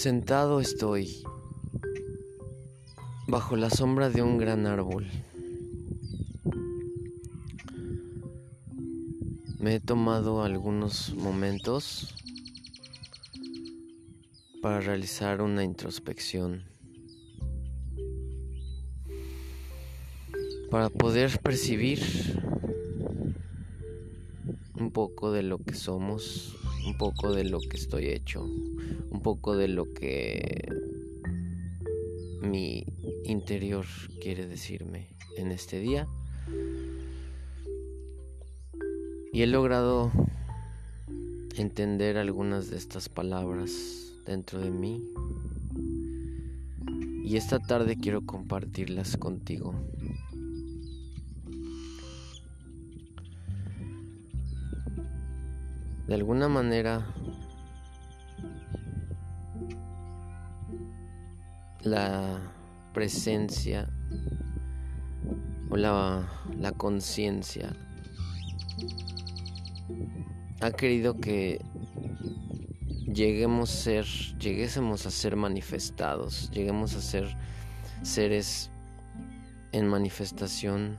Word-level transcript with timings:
Sentado 0.00 0.60
estoy 0.60 1.22
bajo 3.28 3.54
la 3.56 3.68
sombra 3.68 4.08
de 4.08 4.22
un 4.22 4.38
gran 4.38 4.66
árbol. 4.66 5.06
Me 9.58 9.74
he 9.74 9.80
tomado 9.80 10.42
algunos 10.42 11.14
momentos 11.16 12.14
para 14.62 14.80
realizar 14.80 15.42
una 15.42 15.64
introspección, 15.64 16.64
para 20.70 20.88
poder 20.88 21.38
percibir 21.40 22.00
un 24.78 24.90
poco 24.92 25.30
de 25.30 25.42
lo 25.42 25.58
que 25.58 25.74
somos, 25.74 26.56
un 26.86 26.96
poco 26.96 27.32
de 27.32 27.44
lo 27.44 27.60
que 27.60 27.76
estoy 27.76 28.08
hecho, 28.08 28.42
un 28.44 29.20
poco 29.22 29.56
de 29.56 29.68
lo 29.68 29.92
que 29.92 30.68
mi 32.42 32.84
interior 33.24 33.86
quiere 34.20 34.46
decirme 34.46 35.08
en 35.36 35.52
este 35.52 35.80
día. 35.80 36.08
Y 39.32 39.42
he 39.42 39.46
logrado 39.46 40.10
entender 41.56 42.16
algunas 42.16 42.70
de 42.70 42.76
estas 42.76 43.08
palabras 43.08 44.12
dentro 44.26 44.60
de 44.60 44.70
mí. 44.70 45.02
Y 47.24 47.36
esta 47.36 47.60
tarde 47.60 47.96
quiero 47.96 48.26
compartirlas 48.26 49.16
contigo. 49.16 49.74
De 56.10 56.16
alguna 56.16 56.48
manera, 56.48 57.06
la 61.82 62.52
presencia 62.92 63.88
o 65.70 65.76
la, 65.76 66.28
la 66.58 66.72
conciencia 66.72 67.76
ha 70.60 70.72
querido 70.72 71.20
que 71.20 71.64
lleguemos 73.06 73.70
a 73.70 73.76
ser, 73.76 74.04
lleguésemos 74.40 75.06
a 75.06 75.12
ser 75.12 75.36
manifestados, 75.36 76.50
lleguemos 76.50 76.96
a 76.96 77.02
ser 77.02 77.36
seres 78.02 78.72
en 79.70 79.86
manifestación 79.86 80.96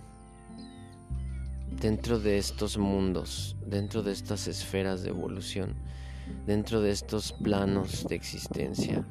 dentro 1.82 2.20
de 2.20 2.38
estos 2.38 2.78
mundos, 2.78 3.58
dentro 3.66 4.04
de 4.04 4.12
estas 4.12 4.48
esferas 4.48 5.02
de 5.02 5.10
evolución, 5.10 5.74
dentro 6.46 6.80
de 6.80 6.92
estos 6.92 7.32
planos 7.32 8.06
de 8.08 8.14
existencia. 8.14 9.04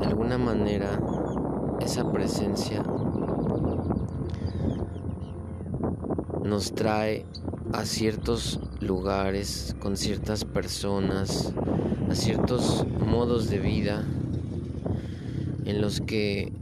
De 0.00 0.06
alguna 0.06 0.36
manera, 0.36 1.00
esa 1.80 2.12
presencia 2.12 2.82
nos 6.44 6.74
trae 6.74 7.24
a 7.72 7.86
ciertos 7.86 8.60
lugares, 8.80 9.74
con 9.80 9.96
ciertas 9.96 10.44
personas, 10.44 11.54
a 12.10 12.14
ciertos 12.14 12.86
modos 12.98 13.48
de 13.48 13.58
vida 13.58 14.04
en 15.64 15.80
los 15.80 16.02
que 16.02 16.52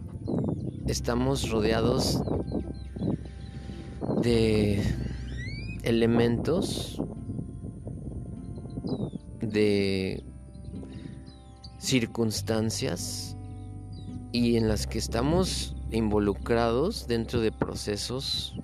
estamos 0.87 1.51
rodeados 1.51 2.23
de 4.23 4.83
elementos 5.83 7.01
de 9.41 10.23
circunstancias 11.79 13.37
y 14.33 14.57
en 14.57 14.69
las 14.69 14.87
que 14.87 14.99
estamos 14.99 15.75
involucrados 15.91 17.07
dentro 17.07 17.41
de 17.41 17.51
procesos, 17.51 18.55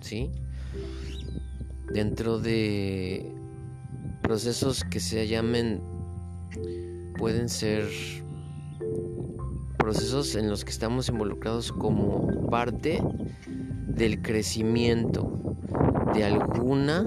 ¿sí? 0.00 0.30
Dentro 1.92 2.38
de 2.38 3.34
procesos 4.22 4.84
que 4.84 5.00
se 5.00 5.26
llamen, 5.26 5.82
pueden 7.18 7.48
ser 7.48 7.88
procesos 9.76 10.36
en 10.36 10.48
los 10.48 10.64
que 10.64 10.70
estamos 10.70 11.08
involucrados 11.08 11.72
como 11.72 12.48
parte 12.48 13.02
del 13.94 14.22
crecimiento 14.22 15.32
de 16.14 16.24
alguna 16.24 17.06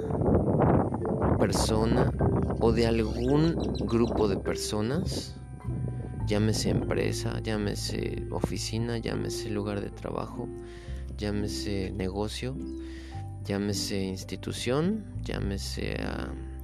persona 1.39 2.11
o 2.59 2.71
de 2.71 2.87
algún 2.87 3.55
grupo 3.79 4.27
de 4.27 4.37
personas, 4.37 5.35
llámese 6.27 6.69
empresa, 6.69 7.39
llámese 7.41 8.27
oficina, 8.31 8.97
llámese 8.97 9.49
lugar 9.49 9.81
de 9.81 9.89
trabajo, 9.89 10.47
llámese 11.17 11.91
negocio, 11.91 12.55
llámese 13.43 14.03
institución, 14.03 15.03
llámese 15.23 15.97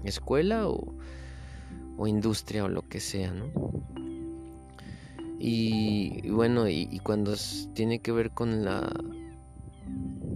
escuela 0.03 0.67
o, 0.67 0.95
industria 2.07 2.63
o 2.63 2.69
lo 2.69 2.87
que 2.87 3.01
sea, 3.01 3.33
¿no? 3.33 3.51
Y, 5.41 6.29
bueno, 6.29 6.69
y 6.69 6.99
cuando 6.99 7.33
tiene 7.73 7.99
que 7.99 8.11
ver 8.11 8.31
con 8.31 8.63
la 8.63 8.89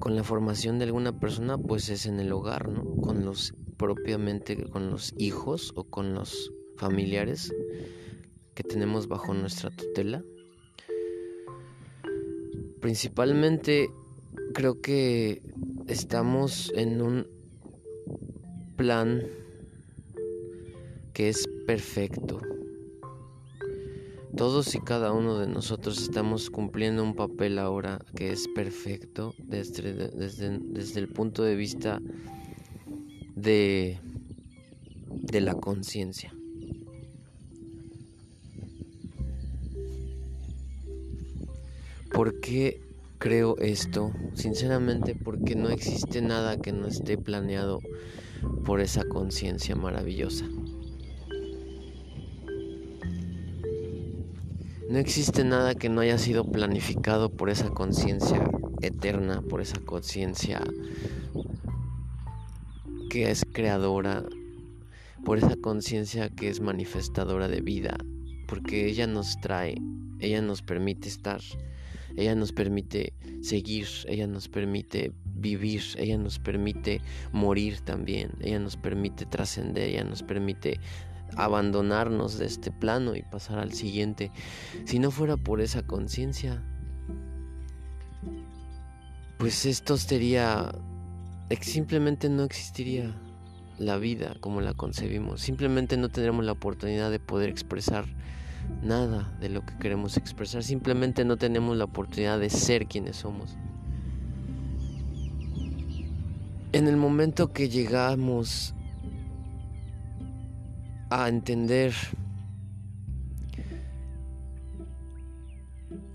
con 0.04 0.18
la 0.18 0.24
formación 0.26 0.80
de 0.80 0.84
alguna 0.84 1.18
persona, 1.18 1.58
pues 1.58 1.88
es 1.88 2.08
en 2.08 2.20
el 2.20 2.34
hogar, 2.34 2.68
¿no? 2.68 2.84
Con 2.98 3.24
los 3.24 3.54
propiamente 3.78 4.62
con 4.66 4.90
los 4.90 5.14
hijos 5.18 5.72
o 5.78 5.86
con 5.86 6.14
los 6.14 6.52
familiares 6.76 7.54
que 8.54 8.64
tenemos 8.64 9.08
bajo 9.08 9.34
nuestra 9.34 9.70
tutela. 9.70 10.22
Principalmente 12.82 13.92
creo 14.54 14.82
que 14.82 15.42
estamos 15.88 16.70
en 16.76 17.02
un 17.02 17.28
plan 18.76 19.24
que 21.14 21.30
es 21.30 21.48
perfecto. 21.66 22.42
Todos 24.36 24.74
y 24.74 24.80
cada 24.80 25.12
uno 25.12 25.38
de 25.38 25.48
nosotros 25.48 26.02
estamos 26.02 26.50
cumpliendo 26.50 27.04
un 27.04 27.16
papel 27.16 27.60
ahora 27.60 28.00
que 28.16 28.32
es 28.32 28.48
perfecto 28.48 29.36
desde, 29.38 31.00
el 31.00 31.08
punto 31.08 31.44
de 31.44 31.56
vista 31.56 32.02
de 33.36 34.00
la 35.32 35.54
conciencia. 35.54 36.34
¿Por 42.14 42.40
qué 42.40 42.80
creo 43.18 43.58
esto? 43.58 44.14
Sinceramente 44.36 45.16
porque 45.16 45.56
no 45.56 45.70
existe 45.70 46.22
nada 46.22 46.58
que 46.58 46.72
no 46.72 46.86
esté 46.86 47.18
planeado 47.18 47.80
por 48.66 48.82
esa 48.82 49.04
conciencia 49.04 49.76
maravillosa. 49.76 50.46
No 54.90 55.00
existe 55.00 55.44
nada 55.46 55.76
que 55.76 55.88
no 55.88 56.02
haya 56.02 56.18
sido 56.18 56.44
planificado 56.52 57.30
por 57.30 57.50
esa 57.50 57.70
conciencia 57.70 58.44
eterna, 58.82 59.42
por 59.42 59.62
esa 59.62 59.80
conciencia 59.80 60.62
que 63.10 63.32
es 63.32 63.46
creadora, 63.54 64.26
por 65.24 65.38
esa 65.38 65.56
conciencia 65.56 66.30
que 66.30 66.50
es 66.50 66.60
manifestadora 66.60 67.48
de 67.48 67.62
vida, 67.62 67.96
porque 68.48 68.88
ella 68.88 69.08
nos 69.08 69.40
trae, 69.40 69.76
ella 70.20 70.42
nos 70.42 70.62
permite 70.62 71.08
estar, 71.08 71.40
ella 72.18 72.36
nos 72.36 72.52
permite 72.52 73.14
seguir, 73.42 73.88
ella 74.08 74.28
nos 74.28 74.50
permite 74.50 75.14
vivir, 75.24 75.82
ella 75.98 76.18
nos 76.18 76.40
permite 76.40 77.02
morir 77.32 77.80
también, 77.80 78.32
ella 78.42 78.60
nos 78.60 78.76
permite 78.76 79.26
trascender, 79.26 79.90
ella 79.90 80.04
nos 80.04 80.24
permite 80.24 80.80
abandonarnos 81.36 82.38
de 82.38 82.46
este 82.46 82.72
plano 82.72 83.16
y 83.16 83.22
pasar 83.24 83.60
al 83.60 83.74
siguiente. 83.74 84.32
Si 84.86 85.00
no 85.00 85.12
fuera 85.12 85.38
por 85.38 85.62
esa 85.62 85.84
conciencia, 85.84 86.64
pues 89.38 89.66
esto 89.66 89.98
sería, 89.98 90.74
simplemente 91.62 92.30
no 92.30 92.44
existiría 92.44 93.14
la 93.78 93.98
vida 93.98 94.36
como 94.40 94.62
la 94.62 94.74
concebimos. 94.74 95.42
Simplemente 95.42 95.98
no 95.98 96.10
tendremos 96.10 96.46
la 96.46 96.54
oportunidad 96.54 97.12
de 97.12 97.20
poder 97.20 97.50
expresar 97.50 98.06
nada 98.82 99.36
de 99.40 99.50
lo 99.50 99.66
que 99.66 99.78
queremos 99.78 100.18
expresar. 100.18 100.64
Simplemente 100.64 101.26
no 101.26 101.38
tenemos 101.38 101.78
la 101.78 101.86
oportunidad 101.86 102.40
de 102.40 102.50
ser 102.50 102.88
quienes 102.88 103.18
somos. 103.18 103.58
En 106.72 106.88
el 106.88 106.98
momento 106.98 107.54
que 107.54 107.70
llegamos 107.70 108.74
a 111.14 111.30
entender 111.30 111.94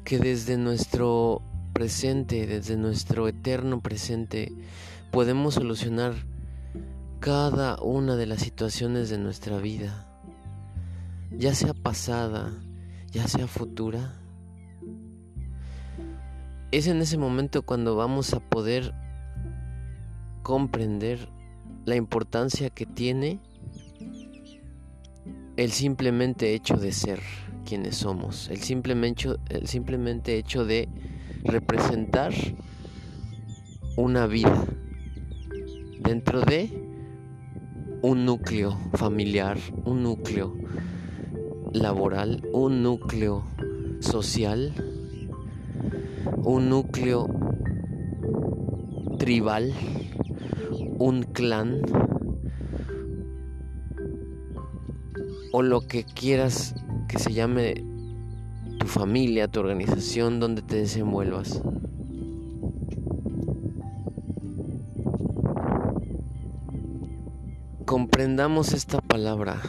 que 0.05 0.19
desde 0.19 0.57
nuestro 0.57 1.41
presente, 1.73 2.47
desde 2.47 2.77
nuestro 2.77 3.29
eterno 3.29 3.81
presente, 3.81 4.53
podemos 5.13 5.55
solucionar 5.55 6.15
cada 7.21 7.81
una 7.81 8.17
de 8.17 8.27
las 8.27 8.41
situaciones 8.41 9.09
de 9.09 9.19
nuestra 9.19 9.59
vida. 9.59 10.05
ya 11.31 11.55
sea 11.55 11.75
pasada, 11.75 12.51
ya 13.13 13.29
sea 13.29 13.47
futura, 13.47 14.15
es 16.73 16.87
en 16.89 17.01
ese 17.03 17.19
momento 17.19 17.63
cuando 17.63 17.95
vamos 17.95 18.35
a 18.35 18.41
poder 18.41 18.95
comprender 20.43 21.29
la 21.85 21.95
importancia 21.95 22.71
que 22.71 22.87
tiene 22.87 23.41
el 25.59 25.73
simplemente 25.73 26.55
hecho 26.55 26.77
de 26.77 26.93
ser 26.93 27.19
quienes 27.67 27.97
somos, 27.97 28.49
el 28.49 28.59
simplemente, 28.59 29.29
el 29.51 29.67
simplemente 29.67 30.39
hecho 30.39 30.65
de 30.65 30.89
representar 31.43 32.33
una 33.97 34.29
vida 34.29 34.65
dentro 35.99 36.43
de 36.43 36.71
un 38.03 38.25
núcleo 38.25 38.79
familiar, 38.95 39.59
un 39.85 40.05
núcleo 40.05 40.55
laboral, 41.73 42.47
un 42.53 42.85
núcleo 42.85 43.43
social, 43.99 44.73
un 46.37 46.69
núcleo 46.69 47.27
tribal, 49.19 49.75
un 51.01 51.25
clan 51.25 51.83
o 55.53 55.63
lo 55.63 55.81
que 55.81 56.05
quieras 56.05 56.75
que 57.09 57.19
se 57.19 57.33
llame 57.33 57.85
tu 58.79 58.87
familia, 58.87 59.49
tu 59.49 59.61
organización, 59.61 60.41
donde 60.41 60.63
te 60.63 60.77
desenvuelvas. 60.77 61.63
Comprendamos 67.85 68.75
esta 68.75 69.01
palabra. 69.01 69.61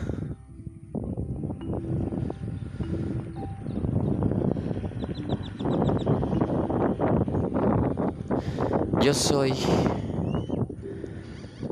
Yo 9.02 9.14
soy 9.14 9.54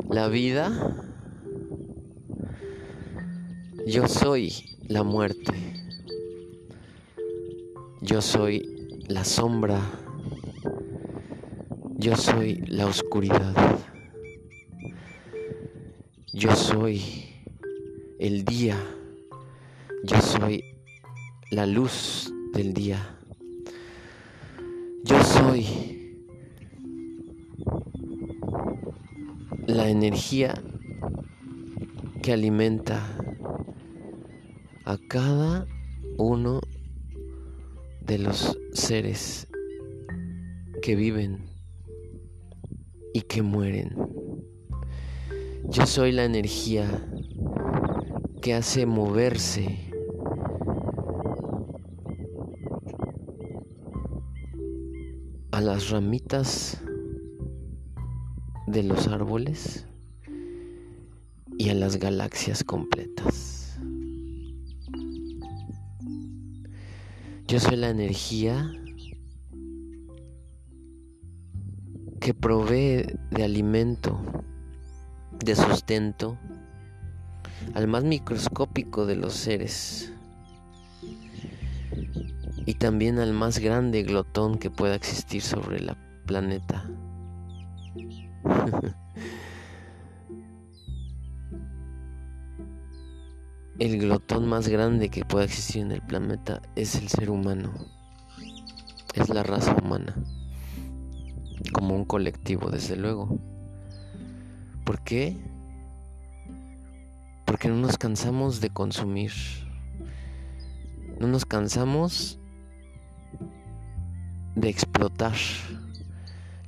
la 0.10 0.30
vida. 0.30 1.07
Yo 3.88 4.06
soy 4.06 4.52
la 4.90 5.04
muerte. 5.04 5.54
Yo 8.02 8.22
soy 8.22 9.00
la 9.08 9.24
sombra. 9.24 9.80
Yo 11.96 12.18
soy 12.18 12.66
la 12.68 12.88
oscuridad. 12.88 13.56
Yo 16.34 16.54
soy 16.54 17.02
el 18.20 18.44
día. 18.44 18.78
Yo 20.04 20.20
soy 20.20 20.66
la 21.50 21.66
luz 21.66 22.34
del 22.52 22.74
día. 22.74 23.18
Yo 25.06 25.24
soy 25.24 25.66
la 29.66 29.88
energía 29.88 30.62
que 32.22 32.34
alimenta 32.34 33.02
a 34.88 34.98
cada 35.10 35.68
uno 36.18 36.62
de 38.06 38.20
los 38.20 38.58
seres 38.72 39.46
que 40.82 40.96
viven 40.96 41.40
y 43.14 43.24
que 43.24 43.42
mueren. 43.42 43.98
Yo 45.66 45.86
soy 45.86 46.14
la 46.14 46.24
energía 46.24 47.06
que 48.42 48.54
hace 48.54 48.86
moverse 48.86 49.92
a 55.52 55.60
las 55.60 55.90
ramitas 55.90 56.82
de 58.68 58.84
los 58.84 59.10
árboles 59.10 59.86
y 61.58 61.72
a 61.72 61.74
las 61.74 61.98
galaxias 61.98 62.64
completas. 62.64 63.57
Yo 67.48 67.62
soy 67.62 67.78
la 67.78 67.90
energía 67.90 68.70
que 72.20 72.34
provee 72.34 73.06
de 73.32 73.44
alimento 73.46 74.20
de 75.32 75.56
sustento 75.56 76.38
al 77.74 77.88
más 77.88 78.04
microscópico 78.04 79.06
de 79.06 79.16
los 79.16 79.34
seres 79.34 80.12
y 82.66 82.74
también 82.74 83.18
al 83.18 83.32
más 83.32 83.60
grande 83.60 84.04
glotón 84.04 84.58
que 84.58 84.70
pueda 84.70 84.96
existir 84.96 85.42
sobre 85.42 85.80
la 85.80 85.98
planeta. 86.26 86.84
el 93.80 94.00
glotón 94.00 94.48
más 94.48 94.68
grande 94.68 95.10
que 95.10 95.24
pueda 95.24 95.46
existir 95.46 95.84
en 95.84 95.92
el 95.92 96.02
planeta 96.02 96.62
es 96.76 96.96
el 96.96 97.10
ser 97.10 97.30
humano, 97.30 97.74
es 99.14 99.30
la 99.30 99.44
raza 99.44 99.76
humana, 99.76 100.16
como 101.74 101.96
un 101.96 102.06
colectivo, 102.06 102.72
desde 102.72 102.96
luego. 102.96 103.40
¿Por 104.84 105.02
qué? 105.02 105.38
Porque 107.46 107.68
no 107.68 107.76
nos 107.76 107.98
cansamos 107.98 108.62
de 108.62 108.70
consumir. 108.70 109.32
No 111.20 111.28
nos 111.28 111.46
cansamos 111.46 112.40
de 114.56 114.70
explotar 114.70 115.36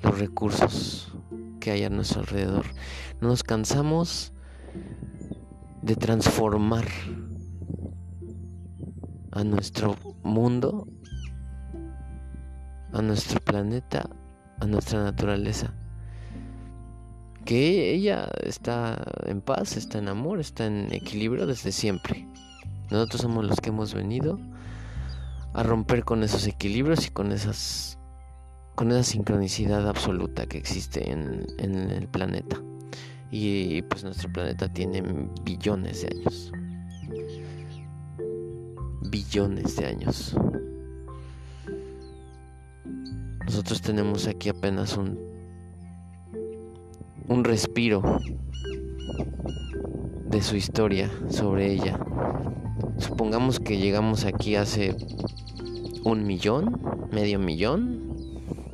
los 0.03 0.19
recursos 0.19 1.13
que 1.59 1.71
hay 1.71 1.83
a 1.83 1.89
nuestro 1.89 2.21
alrededor. 2.21 2.65
No 3.19 3.29
nos 3.29 3.43
cansamos 3.43 4.31
de 5.81 5.95
transformar 5.95 6.85
a 9.31 9.43
nuestro 9.43 9.95
mundo, 10.23 10.87
a 12.93 13.01
nuestro 13.01 13.39
planeta, 13.39 14.09
a 14.59 14.65
nuestra 14.65 15.03
naturaleza 15.03 15.73
que 17.49 17.95
ella 17.95 18.29
está 18.43 19.03
en 19.25 19.41
paz, 19.41 19.75
está 19.75 19.97
en 19.97 20.07
amor, 20.07 20.39
está 20.39 20.67
en 20.67 20.93
equilibrio 20.93 21.47
desde 21.47 21.71
siempre. 21.71 22.27
Nosotros 22.91 23.21
somos 23.21 23.43
los 23.43 23.59
que 23.59 23.69
hemos 23.69 23.95
venido 23.95 24.39
a 25.53 25.63
romper 25.63 26.05
con 26.05 26.21
esos 26.21 26.45
equilibrios 26.45 27.07
y 27.07 27.09
con 27.09 27.31
esas 27.31 27.97
con 28.75 28.91
esa 28.91 29.03
sincronicidad 29.03 29.89
absoluta 29.89 30.45
que 30.45 30.59
existe 30.59 31.11
en, 31.11 31.47
en 31.57 31.89
el 31.89 32.07
planeta. 32.07 32.61
Y 33.31 33.81
pues 33.83 34.03
nuestro 34.03 34.31
planeta 34.31 34.71
tiene 34.71 35.03
billones 35.43 36.01
de 36.01 36.07
años. 36.07 36.51
Billones 39.09 39.75
de 39.75 39.85
años. 39.85 40.35
Nosotros 43.45 43.81
tenemos 43.81 44.27
aquí 44.27 44.49
apenas 44.49 44.97
un 44.97 45.29
un 47.29 47.43
respiro 47.43 48.01
de 50.29 50.41
su 50.41 50.55
historia 50.55 51.11
sobre 51.29 51.71
ella. 51.71 51.99
Supongamos 52.97 53.59
que 53.59 53.77
llegamos 53.77 54.25
aquí 54.25 54.55
hace 54.55 54.95
un 56.03 56.25
millón, 56.25 56.81
medio 57.11 57.37
millón, 57.39 58.15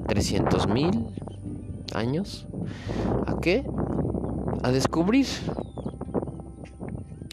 trescientos 0.07 0.69
mil 0.69 1.05
años. 1.93 2.47
¿A 3.27 3.39
qué? 3.41 3.65
A 4.65 4.71
descubrir. 4.71 5.27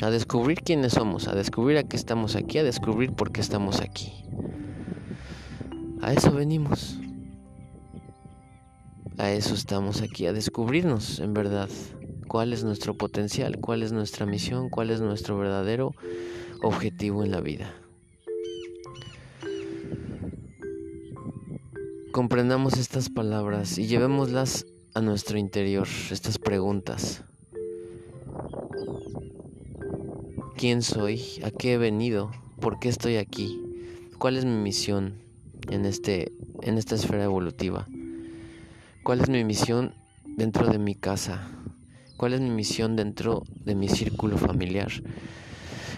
A 0.03 0.11
descubrir 0.11 0.59
quiénes 0.61 0.93
somos, 0.93 1.29
a 1.29 1.35
descubrir 1.35 1.79
a 1.79 1.83
qué 1.83 1.97
estamos 1.97 2.37
aquí, 2.37 2.59
a 2.59 2.63
descubrir 2.63 3.13
por 3.13 3.33
qué 3.33 3.41
estamos 3.41 3.81
aquí. 3.81 4.13
A 6.03 6.13
eso 6.13 6.31
venimos. 6.33 6.99
A 9.17 9.31
eso 9.31 9.55
estamos 9.55 10.03
aquí, 10.03 10.27
a 10.27 10.35
descubrirnos 10.35 11.21
en 11.21 11.33
verdad 11.33 11.71
cuál 12.29 12.53
es 12.53 12.65
nuestro 12.65 12.99
potencial, 12.99 13.61
cuál 13.61 13.83
es 13.83 13.93
nuestra 13.93 14.27
misión, 14.27 14.69
cuál 14.69 14.91
es 14.91 15.01
nuestro 15.01 15.39
verdadero 15.39 15.95
objetivo 16.63 17.25
en 17.25 17.31
la 17.31 17.41
vida. 17.41 17.75
Comprendamos 22.13 22.77
estas 22.77 23.09
palabras 23.09 23.79
y 23.79 23.87
llevémoslas 23.87 24.67
a 24.95 25.01
nuestro 25.01 25.39
interior, 25.39 25.89
estas 26.11 26.39
preguntas. 26.39 27.25
¿Quién 30.57 30.83
soy? 30.83 31.23
¿A 31.45 31.51
qué 31.51 31.75
he 31.75 31.79
venido? 31.79 32.31
¿Por 32.61 32.79
qué 32.79 32.89
estoy 32.89 33.17
aquí? 33.17 33.61
¿Cuál 34.19 34.37
es 34.37 34.45
mi 34.45 34.57
misión 34.57 35.15
en, 35.71 35.87
este, 35.87 36.33
en 36.61 36.77
esta 36.77 36.95
esfera 36.95 37.25
evolutiva? 37.25 37.89
¿Cuál 39.03 39.21
es 39.21 39.29
mi 39.29 39.43
misión 39.45 39.95
dentro 40.37 40.67
de 40.67 40.79
mi 40.79 40.95
casa? 40.95 41.49
¿Cuál 42.19 42.35
es 42.35 42.41
mi 42.41 42.51
misión 42.51 42.95
dentro 42.95 43.43
de 43.65 43.75
mi 43.75 43.89
círculo 43.89 44.37
familiar? 44.37 44.93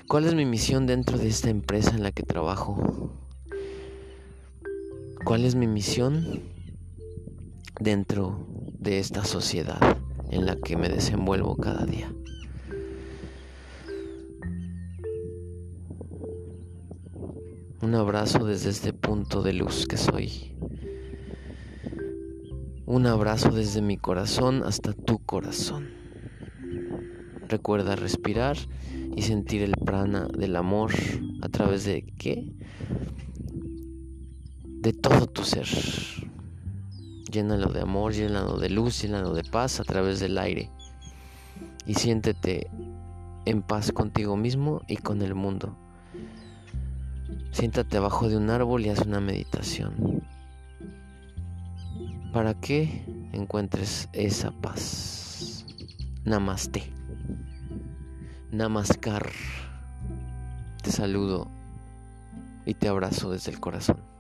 ¿Cuál 0.07 0.27
es 0.27 0.35
mi 0.35 0.45
misión 0.45 0.87
dentro 0.87 1.19
de 1.19 1.29
esta 1.29 1.51
empresa 1.51 1.91
en 1.91 2.03
la 2.03 2.13
que 2.13 2.23
trabajo? 2.23 3.11
¿Cuál 5.25 5.45
es 5.45 5.55
mi 5.57 5.67
misión 5.67 6.43
dentro 7.81 8.47
de 8.85 8.99
esta 8.99 9.25
sociedad 9.25 9.81
en 10.31 10.45
la 10.45 10.57
que 10.57 10.77
me 10.77 10.91
desenvuelvo 10.91 11.57
cada 11.57 11.87
día? 11.87 12.13
Un 17.81 17.95
abrazo 17.95 18.45
desde 18.45 18.71
este 18.71 18.93
punto 18.93 19.43
de 19.43 19.55
luz 19.55 19.87
que 19.87 19.97
soy. 19.97 20.55
Un 22.85 23.07
abrazo 23.07 23.51
desde 23.51 23.81
mi 23.81 23.97
corazón 23.97 24.63
hasta 24.65 24.93
tu 24.93 25.19
corazón. 25.19 25.89
Recuerda 27.49 27.97
respirar 27.97 28.59
y 29.17 29.23
sentir 29.23 29.63
el 29.63 29.75
prana 29.83 30.29
del 30.29 30.57
amor 30.57 30.93
a 31.41 31.49
través 31.49 31.85
de 31.85 32.05
qué? 32.19 32.53
De 34.65 34.93
todo 34.93 35.27
tu 35.27 35.43
ser. 35.43 35.69
Llénalo 37.35 37.73
de 37.73 37.81
amor, 37.81 38.13
llénalo 38.13 38.59
de 38.59 38.71
luz, 38.71 39.03
llénalo 39.03 39.35
de 39.35 39.43
paz 39.43 39.81
a 39.81 39.83
través 39.83 40.21
del 40.21 40.39
aire. 40.39 40.71
Y 41.85 41.95
siéntete 41.95 42.71
en 43.45 43.61
paz 43.61 43.91
contigo 43.91 44.37
mismo 44.37 44.83
y 44.87 44.99
con 44.99 45.21
el 45.21 45.35
mundo. 45.35 45.77
Siéntate 47.51 47.97
abajo 47.97 48.29
de 48.29 48.37
un 48.37 48.51
árbol 48.51 48.87
y 48.87 48.91
haz 48.91 49.01
una 49.01 49.19
meditación 49.19 50.23
para 52.33 52.55
que 52.55 53.05
encuentres 53.33 54.09
esa 54.13 54.53
paz. 54.53 55.67
Namaste. 56.25 56.85
Namaskar. 58.53 59.29
Te 60.85 60.93
saludo 60.93 61.49
y 62.65 62.75
te 62.75 62.87
abrazo 62.87 63.33
desde 63.33 63.51
el 63.51 63.59
corazón. 63.59 64.14